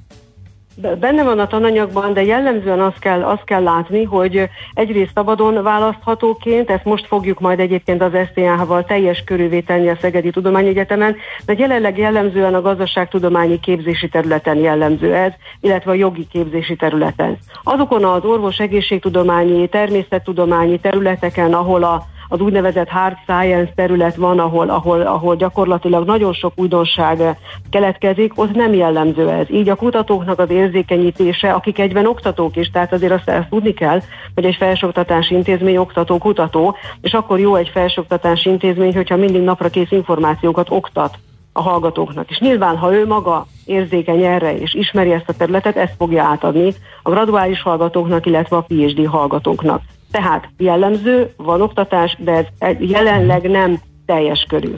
[0.80, 6.70] Benne van a tananyagban, de jellemzően azt kell, azt kell látni, hogy egyrészt szabadon választhatóként,
[6.70, 11.98] ezt most fogjuk majd egyébként az SZTH-val teljes körülvé tenni a Szegedi Tudományegyetemen, de jelenleg
[11.98, 17.38] jellemzően a gazdaságtudományi képzési területen jellemző ez, illetve a jogi képzési területen.
[17.62, 24.70] Azokon az orvos egészségtudományi, természettudományi területeken, ahol a az úgynevezett hard science terület van, ahol,
[24.70, 27.38] ahol, ahol gyakorlatilag nagyon sok újdonság
[27.70, 29.50] keletkezik, ott nem jellemző ez.
[29.50, 34.00] Így a kutatóknak az érzékenyítése, akik egyben oktatók is, tehát azért azt, ezt tudni kell,
[34.34, 39.68] hogy egy felsőoktatási intézmény oktató, kutató, és akkor jó egy felsőoktatási intézmény, hogyha mindig napra
[39.68, 41.18] kész információkat oktat
[41.52, 42.30] a hallgatóknak.
[42.30, 46.74] És nyilván, ha ő maga érzékeny erre és ismeri ezt a területet, ezt fogja átadni
[47.02, 49.82] a graduális hallgatóknak, illetve a PhD hallgatóknak.
[50.10, 54.74] Tehát jellemző, van oktatás, de ez jelenleg nem teljes körű.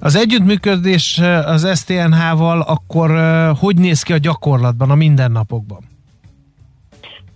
[0.00, 3.10] Az együttműködés az STNH-val akkor
[3.60, 5.78] hogy néz ki a gyakorlatban, a mindennapokban?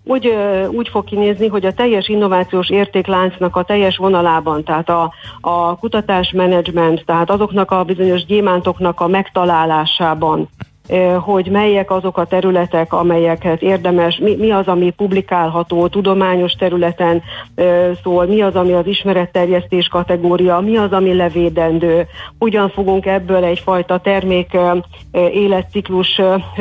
[0.04, 0.34] Úgy,
[0.70, 7.04] úgy fog kinézni, hogy a teljes innovációs értékláncnak a teljes vonalában, tehát a, a kutatásmenedzsment,
[7.04, 10.48] tehát azoknak a bizonyos gyémántoknak a megtalálásában,
[11.20, 17.22] hogy melyek azok a területek, amelyeket érdemes, mi, mi az, ami publikálható tudományos területen
[18.02, 22.06] szól, mi az, ami az ismeretterjesztés kategória, mi az, ami levédendő,
[22.38, 24.56] hogyan fogunk ebből egyfajta termék
[25.12, 26.20] életciklus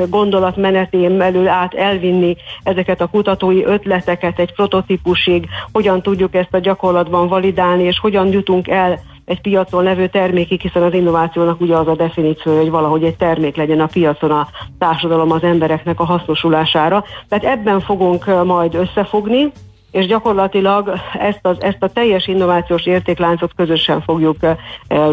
[0.10, 7.28] gondolatmenetén belül át elvinni ezeket a kutatói ötleteket egy prototípusig, hogyan tudjuk ezt a gyakorlatban
[7.28, 11.96] validálni, és hogyan jutunk el egy piacon levő termékig, hiszen az innovációnak ugye az a
[11.96, 17.04] definíció, hogy valahogy egy termék legyen a piacon a társadalom az embereknek a hasznosulására.
[17.30, 19.52] Tehát ebben fogunk majd összefogni,
[19.94, 24.38] és gyakorlatilag ezt, az, ezt a teljes innovációs értékláncot közösen fogjuk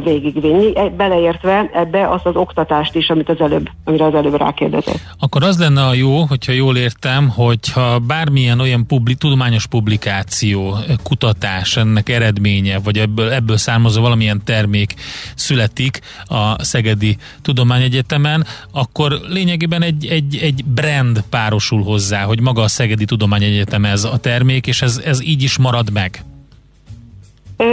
[0.04, 5.00] végigvinni, e, beleértve ebbe azt az oktatást is, amit az előbb, amire az előbb rákérdezett.
[5.18, 11.76] Akkor az lenne a jó, hogyha jól értem, hogyha bármilyen olyan publi, tudományos publikáció, kutatás,
[11.76, 14.94] ennek eredménye, vagy ebből, ebből származó valamilyen termék
[15.34, 22.68] születik a Szegedi Tudományegyetemen, akkor lényegében egy, egy, egy brand párosul hozzá, hogy maga a
[22.68, 26.24] Szegedi Tudományegyetem ez a termék, és ez, ez így is marad meg.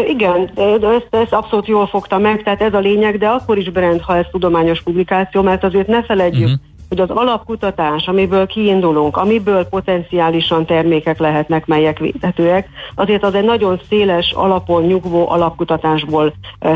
[0.08, 4.02] Igen, ezt, ezt abszolút jól fogta meg, tehát ez a lényeg, de akkor is brand,
[4.02, 6.62] ha ez tudományos publikáció, mert azért ne feledjük, uh-huh.
[6.90, 13.80] hogy az alapkutatás, amiből kiindulunk, amiből potenciálisan termékek lehetnek, melyek védhetőek, azért az egy nagyon
[13.90, 16.34] széles alapon nyugvó alapkutatásból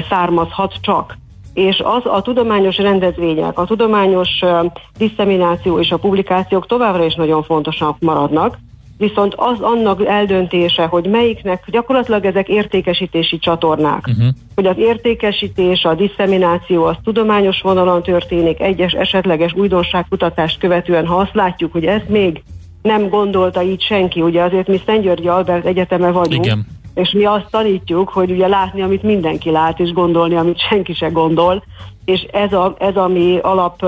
[0.10, 1.18] származhat csak
[1.54, 4.66] és az a tudományos rendezvények, a tudományos uh,
[4.98, 8.58] disszemináció és a publikációk továbbra is nagyon fontosak maradnak,
[9.02, 14.28] viszont az annak eldöntése, hogy melyiknek, gyakorlatilag ezek értékesítési csatornák, uh-huh.
[14.56, 21.34] hogy az értékesítés, a disszemináció az tudományos vonalon történik, egyes esetleges újdonságkutatást követően, ha azt
[21.34, 22.44] látjuk, hogy ezt még
[22.82, 26.66] nem gondolta így senki, ugye azért mi Szent Györgyi Albert Egyeteme vagyunk, Igen.
[26.94, 31.08] És mi azt tanítjuk, hogy ugye látni, amit mindenki lát, és gondolni, amit senki se
[31.08, 31.64] gondol,
[32.06, 33.86] és ez a, ez a mi alap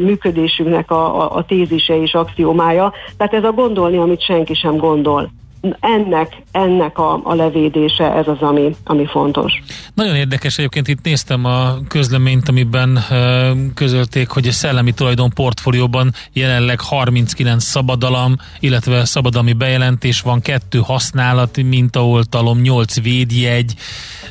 [0.00, 2.92] működésünknek a, a, a tézise és axiomája.
[3.16, 5.30] Tehát ez a gondolni, amit senki sem gondol
[5.80, 9.62] ennek, ennek a, a levédése, ez az, ami, ami fontos.
[9.94, 16.12] Nagyon érdekes egyébként, itt néztem a közleményt, amiben uh, közölték, hogy a szellemi tulajdon portfólióban
[16.32, 23.74] jelenleg 39 szabadalom, illetve szabadalmi bejelentés van, kettő használati mintaoltalom, 8 védjegy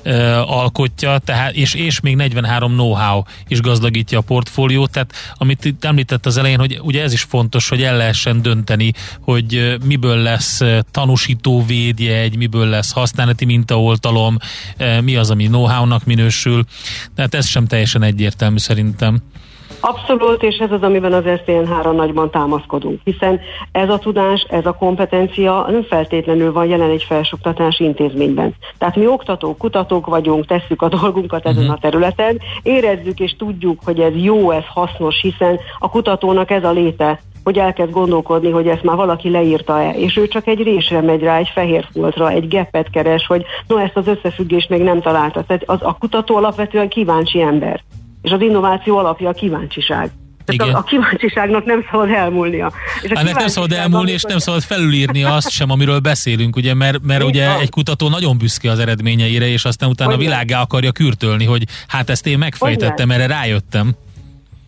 [0.06, 5.86] uh, alkotja, tehát, és, és még 43 know-how is gazdagítja a portfóliót, tehát amit itt
[5.86, 10.62] említett az elején, hogy ugye ez is fontos, hogy el lehessen dönteni, hogy miből lesz
[10.92, 14.38] tanús biztosító védjegy, miből lesz használati mintaoltalom,
[14.78, 16.64] eh, mi az, ami know-how-nak minősül.
[17.16, 19.18] Tehát ez sem teljesen egyértelmű szerintem.
[19.80, 23.40] Abszolút, és ez az, amiben az SZTN-ra nagyban támaszkodunk, hiszen
[23.72, 28.56] ez a tudás, ez a kompetencia nem feltétlenül van jelen egy felsőoktatási intézményben.
[28.78, 31.76] Tehát mi oktatók, kutatók vagyunk, tesszük a dolgunkat ezen uh-huh.
[31.76, 36.72] a területen, érezzük és tudjuk, hogy ez jó, ez hasznos, hiszen a kutatónak ez a
[36.72, 41.22] léte, hogy elkezd gondolkodni, hogy ezt már valaki leírta-e, és ő csak egy résre megy
[41.22, 45.44] rá, egy fehér foltra, egy gepet keres, hogy no, ezt az összefüggést még nem találta.
[45.44, 47.84] Tehát az, a kutató alapvetően kíváncsi ember.
[48.22, 50.12] És az innováció alapja a kíváncsiság.
[50.46, 52.72] Tehát a, a kíváncsiságnak nem szabad elmúlnia.
[53.02, 56.74] És a hát nem szabad elmúlni, és nem szabad felülírni azt sem, amiről beszélünk, ugye,
[56.74, 57.60] mert, mert ugye van.
[57.60, 60.26] egy kutató nagyon büszke az eredményeire, és aztán utána Hogyne.
[60.26, 63.96] világá akarja kürtölni, hogy hát ezt én megfejtettem, erre rájöttem.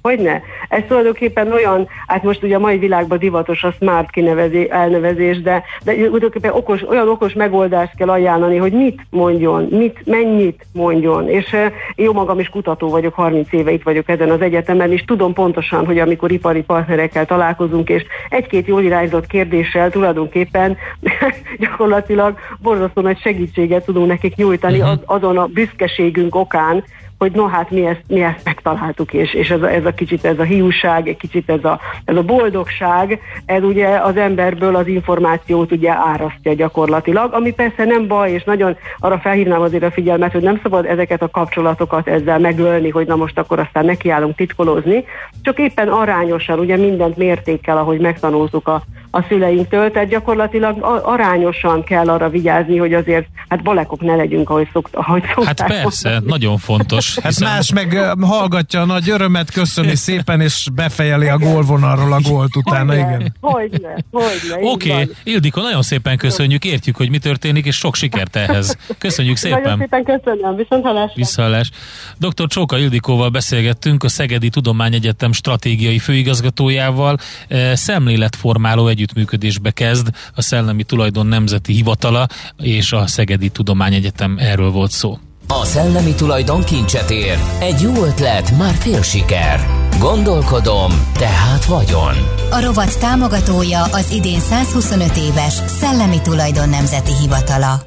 [0.08, 0.42] Hogyne?
[0.70, 5.64] Ez tulajdonképpen olyan, hát most ugye a mai világban divatos a smart kinevezi, elnevezés, de,
[5.84, 11.30] de tulajdonképpen okos, olyan okos megoldást kell ajánlani, hogy mit mondjon, mit, mennyit mondjon.
[11.30, 11.66] És uh,
[11.96, 15.86] jó magam is kutató vagyok, 30 éve itt vagyok ezen az egyetemen, és tudom pontosan,
[15.86, 20.78] hogy amikor ipari partnerekkel találkozunk, és egy-két jól irányzott kérdéssel tulajdonképpen
[21.60, 25.00] gyakorlatilag borzasztó nagy segítséget tudunk nekik nyújtani uh-huh.
[25.06, 26.84] azon a büszkeségünk okán,
[27.18, 30.26] hogy no hát mi ezt, mi ezt megtaláltuk, és, és ez, a, ez a kicsit
[30.26, 34.88] ez a hiúság, egy kicsit ez a, ez a boldogság, ez ugye az emberből az
[34.88, 40.32] információt ugye árasztja gyakorlatilag, ami persze nem baj, és nagyon arra felhívnám azért a figyelmet,
[40.32, 45.04] hogy nem szabad ezeket a kapcsolatokat ezzel megölni, hogy na most akkor aztán nekiállunk titkolózni,
[45.42, 52.10] csak éppen arányosan, ugye mindent mértékkel, ahogy megtanultuk a, a szüleinktől, tehát gyakorlatilag arányosan kell
[52.10, 55.60] arra vigyázni, hogy azért hát balekok ne legyünk, ahogy, szokt, ahogy szokták.
[55.60, 56.32] Hát persze, mondani.
[56.32, 57.20] nagyon fontos.
[57.20, 62.56] Hát más meg hallgatja a nagy örömet, köszöni szépen, és befejeli a gólvonalról a gólt
[62.56, 63.36] utána, hogyne, igen.
[63.42, 64.72] Hogyne, hogyne.
[64.72, 65.10] Oké, okay.
[65.24, 68.78] Ildiko, nagyon szépen köszönjük, értjük, hogy mi történik, és sok sikert ehhez.
[68.98, 69.62] Köszönjük szépen.
[69.62, 71.14] Nagyon szépen köszönöm, viszont hallásra.
[71.16, 71.72] Visszahallás.
[72.18, 72.48] Dr.
[72.48, 77.18] Csóka Ildikóval beszélgettünk, a Szegedi Tudományegyetem stratégiai főigazgatójával,
[77.48, 84.92] eh, szemléletformáló együttműködésbe kezd a Szellemi Tulajdon Nemzeti Hivatala és a Szegedi Tudományegyetem erről volt
[84.92, 85.20] szó.
[85.48, 87.38] A szellemi tulajdon kincset ér.
[87.60, 89.68] Egy jó ötlet, már fél siker.
[90.00, 92.16] Gondolkodom, tehát vagyon.
[92.52, 97.87] A rovat támogatója az idén 125 éves Szellemi Tulajdon Nemzeti Hivatala.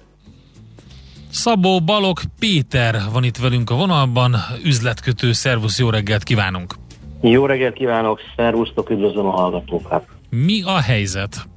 [1.31, 6.73] Szabó Balog Péter van itt velünk a vonalban, üzletkötő, szervusz, jó reggelt kívánunk!
[7.21, 10.05] Jó reggelt kívánok, szervusztok, üdvözlöm a hallgatókat!
[10.29, 11.47] Mi a helyzet?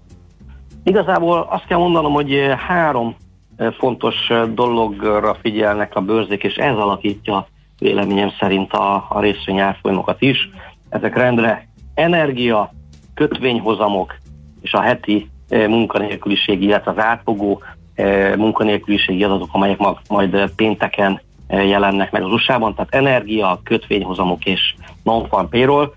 [0.84, 3.16] Igazából azt kell mondanom, hogy eh, három
[3.56, 7.46] eh, fontos eh, dologra figyelnek a bőrzék, és ez alakítja
[7.78, 10.50] véleményem szerint a, a részvényárfolyamokat is.
[10.88, 12.72] Ezek rendre energia,
[13.14, 14.14] kötvényhozamok
[14.62, 17.62] és a heti munkanélküliség, illetve az átfogó
[18.37, 19.78] munkanélküliségi adatok, amelyek
[20.09, 25.92] majd pénteken jelennek meg az USA-ban, tehát energia, kötvényhozamok és non-farm payroll.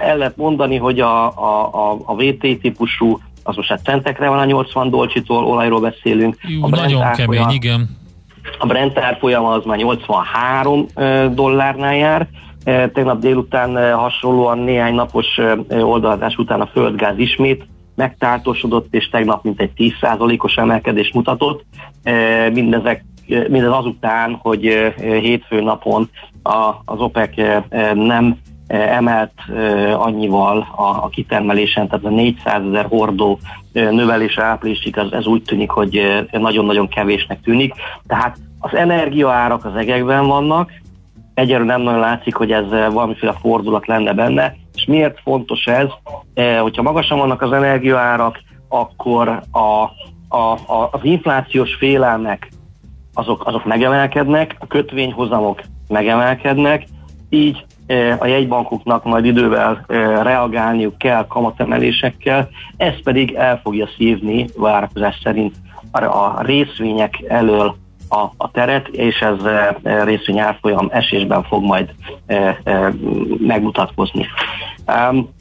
[0.00, 4.38] El lehet mondani, hogy a, a, a, a VT típusú az most hát centekre van
[4.38, 6.36] a 80 dolcsitól, olajról beszélünk.
[6.42, 7.96] Jú, a nagyon árfolyam, kemény, igen.
[8.58, 10.86] A Brent árfolyama az már 83
[11.34, 12.28] dollárnál jár.
[12.64, 15.26] Tegnap délután hasonlóan néhány napos
[15.68, 21.64] oldalazás után a földgáz ismét megtáltosodott, és tegnap mintegy 10%-os emelkedés mutatott.
[22.02, 26.10] E, mindezek, e, mindez azután, hogy e, hétfő napon
[26.84, 27.36] az OPEC
[27.94, 28.36] nem
[28.68, 29.32] emelt
[29.96, 33.38] annyival a, kitermelésen, tehát a 400 ezer hordó
[33.72, 37.74] növelése áprilisig, az, ez úgy tűnik, hogy nagyon-nagyon kevésnek tűnik.
[38.06, 40.70] Tehát az energiaárak az egekben vannak,
[41.34, 44.54] egyelőre nem nagyon látszik, hogy ez valamiféle fordulat lenne benne,
[44.86, 45.88] miért fontos ez?
[46.34, 49.58] E, hogyha magasan vannak az energiaárak, akkor a,
[50.28, 52.48] a, a, az inflációs félelmek
[53.14, 56.86] azok, azok megemelkednek, a kötvényhozamok megemelkednek,
[57.30, 64.46] így e, a jegybankoknak majd idővel e, reagálniuk kell kamatemelésekkel, ez pedig el fogja szívni
[64.56, 65.54] várakozás szerint
[65.90, 67.76] a részvények elől
[68.08, 69.36] a, a teret, és ez
[70.04, 71.94] részvény árfolyam esésben fog majd
[73.38, 74.26] megmutatkozni.
[74.86, 75.34] Um,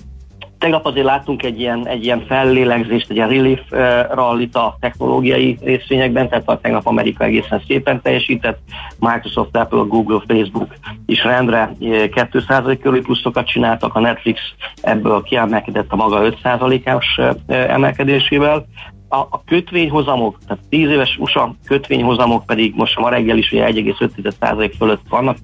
[0.58, 3.80] Tegnap azért láttunk egy ilyen, egy ilyen fellélegzést, egy ilyen relief uh,
[4.14, 8.60] rallit a technológiai részvényekben, tehát a tegnap Amerika egészen szépen teljesített,
[9.00, 14.42] Microsoft, Apple, Google, Facebook is rendre 2% körüli pluszokat csináltak, a Netflix
[14.82, 18.66] ebből kiemelkedett a maga 5%-ás emelkedésével,
[19.10, 25.02] a, a kötvényhozamok, tehát 10 éves USA kötvényhozamok pedig most ma reggel is 1,5% fölött
[25.10, 25.38] vannak.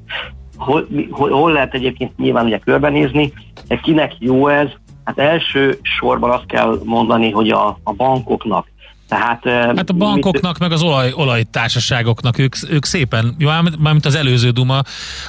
[0.62, 3.33] Hol, hol, hol lehet egyébként nyilván ugye körbenézni,
[3.81, 4.67] kinek jó ez?
[5.04, 8.67] Hát első sorban azt kell mondani, hogy a, a bankoknak,
[9.08, 9.44] Tehát,
[9.77, 10.60] hát a bankoknak, mit...
[10.60, 14.81] meg az olaj, olajtársaságoknak, ők, ők szépen, jó, mármint az előző Duma,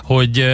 [0.02, 0.44] hogy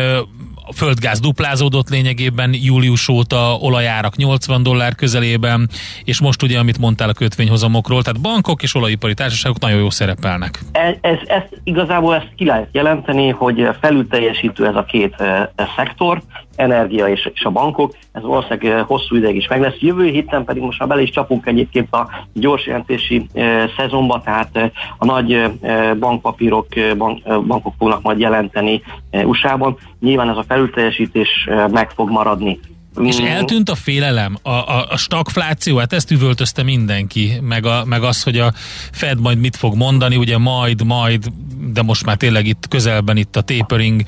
[0.69, 5.69] a földgáz duplázódott lényegében július óta, olajárak 80 dollár közelében,
[6.05, 10.61] és most ugye, amit mondtál a kötvényhozamokról, tehát bankok és olajipari társaságok nagyon jó szerepelnek.
[10.73, 16.23] Ez, ez, ez igazából ezt ki lehet jelenteni, hogy felülteljesítő ez a két e, szektor,
[16.59, 19.79] energia és, és a bankok, ez valószínűleg hosszú ideig is meg lesz.
[19.79, 24.57] Jövő héten pedig most már bele is csapunk egyébként a gyors jelentési e, szezonba, tehát
[24.57, 25.51] e, a nagy
[25.99, 28.83] bankpapírok, bank, bankok fognak majd jelenteni
[29.13, 29.77] USA-ban.
[30.01, 32.59] Nyilván ez a felülteljesítés meg fog maradni.
[33.03, 33.25] És mm.
[33.25, 38.23] eltűnt a félelem, a, a, a stagfláció, hát ezt üvöltözte mindenki, meg, a, meg az,
[38.23, 38.53] hogy a
[38.93, 41.25] Fed majd mit fog mondani, ugye majd, majd,
[41.73, 44.03] de most már tényleg itt közelben itt a tapering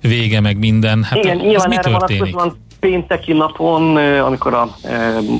[0.00, 1.02] vége, meg minden.
[1.02, 2.36] Hát Igen, nyilván mi történik?
[2.80, 4.68] Pénteki napon, amikor a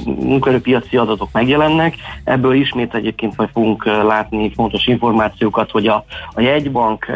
[0.04, 1.94] munkaerőpiaci adatok megjelennek,
[2.24, 7.06] ebből ismét egyébként majd fogunk látni fontos információkat, hogy a, a jegybank,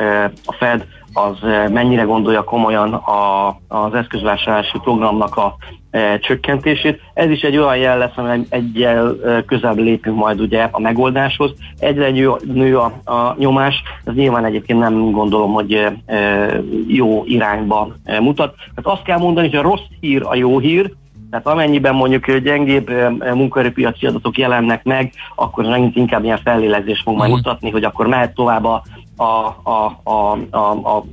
[0.45, 0.87] a Fed
[1.17, 5.57] az eh, mennyire gondolja komolyan a, az eszközvásárlási programnak a
[5.91, 7.01] e, csökkentését.
[7.15, 11.55] Ez is egy olyan jel lesz, amely egyel e, közelebb lépünk majd ugye a megoldáshoz.
[11.79, 15.73] Egyre nő, nő a, a nyomás, ez nyilván egyébként nem gondolom, hogy
[16.07, 18.55] e, jó irányba e, mutat.
[18.55, 20.93] Tehát azt kell mondani, hogy a rossz hír a jó hír,
[21.31, 22.91] tehát amennyiben mondjuk gyengébb
[23.35, 27.39] munkaerőpiaci adatok jelennek meg, akkor megint inkább ilyen fellélegzés fog majd mhm.
[27.39, 28.83] mutatni, hogy akkor mehet tovább a
[29.17, 29.25] a,
[29.63, 31.05] a, a, a, a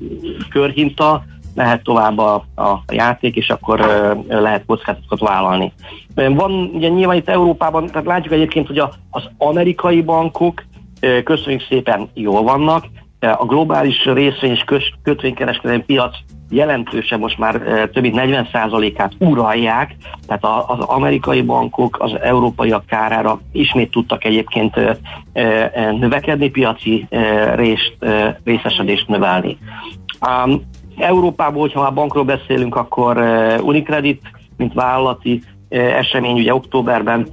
[0.49, 1.23] körhinta,
[1.55, 5.73] mehet tovább a, a játék, és akkor ö, lehet kockázatokat vállalni.
[6.15, 10.63] Van ugye nyilván itt Európában, tehát látjuk egyébként, hogy a, az amerikai bankok
[10.99, 12.85] ö, köszönjük szépen jól vannak,
[13.19, 16.15] a globális részvény és kötvénykereskedelmi piac
[16.53, 17.53] jelentősen most már
[17.93, 19.95] több mint 40%-át uralják,
[20.27, 24.79] tehát az amerikai bankok az európaiak kárára ismét tudtak egyébként
[25.99, 27.07] növekedni, piaci
[27.55, 27.97] részt,
[28.43, 29.57] részesedést növelni.
[30.97, 33.17] Európában, hogyha már bankról beszélünk, akkor
[33.61, 34.21] Unicredit,
[34.57, 37.27] mint vállalati esemény, ugye októberben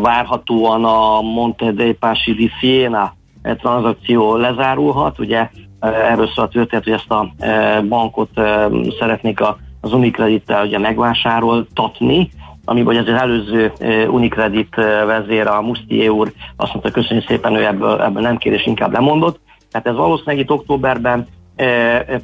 [0.00, 6.92] várhatóan a Monte dei Paschi di Siena tranzakció lezárulhat, ugye erről szól a történet, hogy
[6.92, 8.68] ezt a e, bankot e,
[8.98, 9.40] szeretnék
[9.80, 12.30] az Unicredit-tel ugye megvásároltatni,
[12.64, 14.74] amiből az előző e, Unicredit
[15.06, 18.92] vezér, a Mustié úr azt mondta, köszönjük szépen, ő ebből, ebből nem kér és inkább
[18.92, 19.40] lemondott.
[19.70, 21.26] Tehát ez valószínűleg itt októberben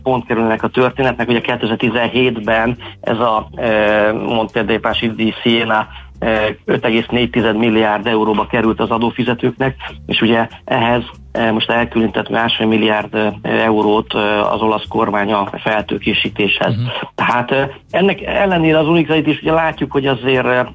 [0.02, 3.48] pont kerülnek a történetnek, ugye 2017-ben ez a
[4.26, 5.86] Monte dei Paschi di Siena
[6.66, 11.03] 5,4 milliárd euróba került az adófizetőknek, és ugye ehhez
[11.53, 14.12] most elkülönített másfél milliárd eurót
[14.51, 16.75] az olasz kormány a feltőkésítéshez.
[16.75, 17.11] Uh-huh.
[17.14, 20.68] Tehát ennek ellenére az Unicredit is ugye látjuk, hogy azért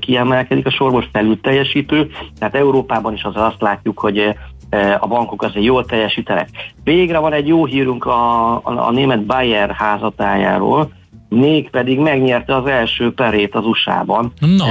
[0.00, 4.34] kiemelkedik a sorból felül teljesítő, tehát Európában is az azt látjuk, hogy
[4.98, 6.48] a bankok azért jól teljesítenek.
[6.84, 10.90] Végre van egy jó hírünk a, a, a német Bayer házatájáról,
[11.34, 14.32] mégpedig megnyerte az első perét az USA-ban.
[14.40, 14.64] No.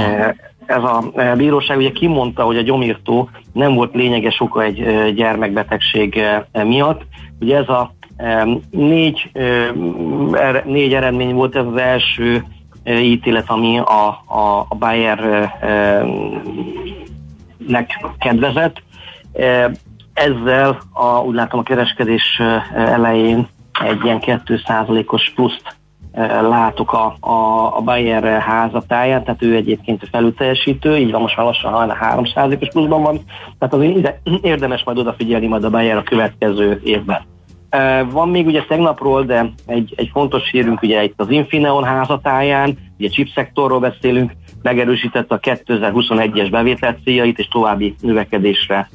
[0.66, 6.20] Ez a bíróság ugye kimondta, hogy a gyomírtó nem volt lényeges oka egy gyermekbetegség
[6.52, 7.02] miatt.
[7.40, 7.94] Ugye ez a
[8.70, 9.30] négy,
[10.64, 12.44] négy eredmény volt ez az első
[12.86, 15.50] ítélet, ami a, a, a Bayer-nek
[18.18, 18.82] kedvezett.
[20.12, 22.40] Ezzel a, úgy látom a kereskedés
[22.74, 23.46] elején
[23.84, 25.76] egy ilyen 2%-os pluszt
[26.40, 27.32] látok a, a,
[27.76, 33.20] a Bayer házatáján, tehát ő egyébként felülteljesítő, így van most már lassan 3%-os pluszban van,
[33.58, 37.22] tehát azért ide, érdemes majd odafigyelni majd a Bayer a következő évben.
[38.10, 43.08] Van még ugye tegnapról, de egy, egy fontos hírünk ugye itt az Infineon házatáján, ugye
[43.08, 48.88] chip szektorról beszélünk, megerősítette a 2021-es bevételt céljait, és további növekedésre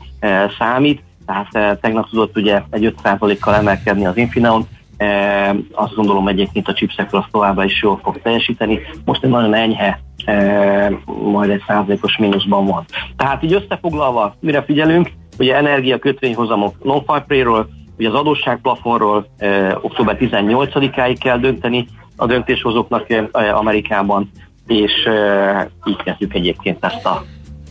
[0.59, 4.67] számít, tehát tegnap tudott ugye egy 5%-kal emelkedni az Infineon,
[4.99, 8.79] E, azt gondolom egyébként a chipsektor az továbbá is jól fog teljesíteni.
[9.05, 10.91] Most egy nagyon enyhe, e,
[11.23, 12.85] majd egy százalékos mínuszban van.
[13.17, 20.17] Tehát így összefoglalva, mire figyelünk, ugye energia kötvényhozamok non ról ugye az adósságplafonról e, október
[20.19, 24.31] 18-áig kell dönteni a döntéshozóknak e, Amerikában,
[24.67, 27.23] és e, így kezdjük egyébként ezt a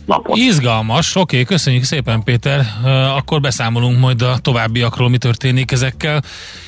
[0.09, 0.37] napot.
[0.37, 2.65] Izgalmas, oké, okay, köszönjük szépen Péter,
[3.17, 6.21] akkor beszámolunk majd a továbbiakról, mi történik ezekkel.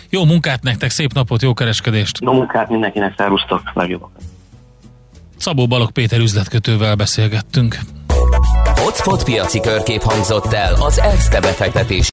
[0.09, 2.17] Jó munkát nektek, szép napot, jó kereskedést!
[2.21, 4.21] Jó munkát mindenkinek, szervusztok, legjobbakat!
[5.37, 7.79] Szabó Balog Péter üzletkötővel beszélgettünk.
[8.63, 12.09] Hotspot piaci körkép hangzott el az ESZTE befektetés